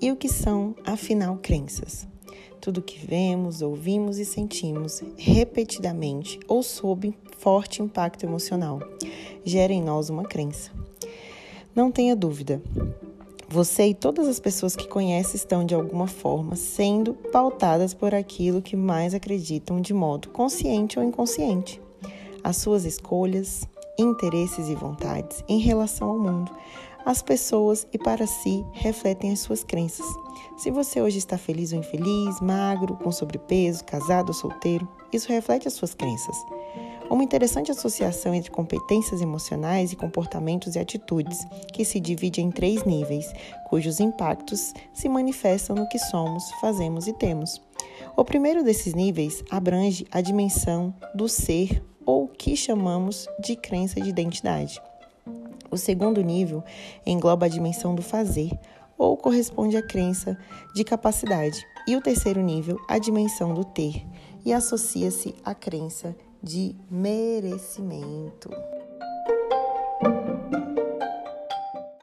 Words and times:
E 0.00 0.12
o 0.12 0.16
que 0.16 0.28
são, 0.28 0.76
afinal, 0.84 1.38
crenças? 1.42 2.06
Tudo 2.60 2.82
que 2.82 3.04
vemos, 3.04 3.62
ouvimos 3.62 4.18
e 4.18 4.24
sentimos 4.24 5.02
repetidamente 5.16 6.38
ou 6.46 6.62
sob 6.62 7.16
forte 7.38 7.82
impacto 7.82 8.24
emocional 8.24 8.80
gera 9.44 9.72
em 9.72 9.82
nós 9.82 10.08
uma 10.08 10.24
crença. 10.24 10.70
Não 11.74 11.90
tenha 11.90 12.14
dúvida, 12.14 12.62
você 13.48 13.86
e 13.86 13.94
todas 13.94 14.28
as 14.28 14.38
pessoas 14.38 14.76
que 14.76 14.86
conhece 14.86 15.36
estão 15.36 15.64
de 15.64 15.74
alguma 15.74 16.06
forma 16.06 16.54
sendo 16.54 17.14
pautadas 17.14 17.94
por 17.94 18.14
aquilo 18.14 18.60
que 18.60 18.76
mais 18.76 19.14
acreditam 19.14 19.80
de 19.80 19.94
modo 19.94 20.28
consciente 20.28 20.98
ou 20.98 21.04
inconsciente. 21.04 21.80
As 22.44 22.58
suas 22.58 22.84
escolhas, 22.84 23.66
interesses 23.98 24.68
e 24.68 24.74
vontades 24.74 25.42
em 25.48 25.58
relação 25.58 26.10
ao 26.10 26.18
mundo, 26.18 26.52
as 27.08 27.22
pessoas 27.22 27.86
e 27.90 27.96
para 27.96 28.26
si 28.26 28.62
refletem 28.70 29.32
as 29.32 29.40
suas 29.40 29.64
crenças. 29.64 30.04
Se 30.58 30.70
você 30.70 31.00
hoje 31.00 31.16
está 31.16 31.38
feliz 31.38 31.72
ou 31.72 31.78
infeliz, 31.78 32.38
magro, 32.38 32.96
com 32.96 33.10
sobrepeso, 33.10 33.82
casado 33.82 34.28
ou 34.28 34.34
solteiro, 34.34 34.86
isso 35.10 35.30
reflete 35.30 35.66
as 35.66 35.72
suas 35.72 35.94
crenças. 35.94 36.36
Uma 37.08 37.24
interessante 37.24 37.70
associação 37.70 38.34
entre 38.34 38.50
competências 38.50 39.22
emocionais 39.22 39.90
e 39.90 39.96
comportamentos 39.96 40.76
e 40.76 40.78
atitudes, 40.78 41.38
que 41.72 41.82
se 41.82 41.98
divide 41.98 42.42
em 42.42 42.50
três 42.50 42.84
níveis, 42.84 43.32
cujos 43.70 44.00
impactos 44.00 44.74
se 44.92 45.08
manifestam 45.08 45.76
no 45.76 45.88
que 45.88 45.98
somos, 45.98 46.44
fazemos 46.60 47.06
e 47.06 47.14
temos. 47.14 47.58
O 48.14 48.22
primeiro 48.22 48.62
desses 48.62 48.92
níveis 48.92 49.42
abrange 49.50 50.06
a 50.12 50.20
dimensão 50.20 50.94
do 51.14 51.26
ser 51.26 51.82
ou 52.04 52.28
que 52.28 52.54
chamamos 52.54 53.26
de 53.40 53.56
crença 53.56 53.98
de 53.98 54.10
identidade. 54.10 54.78
O 55.70 55.76
segundo 55.76 56.22
nível 56.22 56.62
engloba 57.04 57.46
a 57.46 57.48
dimensão 57.48 57.94
do 57.94 58.02
fazer, 58.02 58.50
ou 58.96 59.16
corresponde 59.16 59.76
à 59.76 59.82
crença 59.82 60.36
de 60.74 60.82
capacidade. 60.82 61.64
E 61.86 61.96
o 61.96 62.02
terceiro 62.02 62.42
nível, 62.42 62.78
a 62.88 62.98
dimensão 62.98 63.54
do 63.54 63.64
ter, 63.64 64.04
e 64.44 64.52
associa-se 64.52 65.34
à 65.44 65.54
crença 65.54 66.16
de 66.42 66.74
merecimento. 66.90 68.50